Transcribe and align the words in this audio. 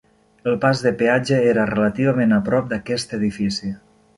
El 0.51 0.55
pas 0.63 0.79
de 0.85 0.91
peatge 1.01 1.37
era 1.51 1.67
relativament 1.73 2.33
a 2.39 2.43
prop 2.51 2.73
d'aquest 2.73 3.15
edifici. 3.19 3.71